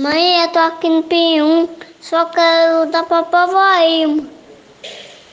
[0.00, 1.68] Mãe, eu tô aqui no P1,
[2.00, 4.30] só quero dar pra vovó aí.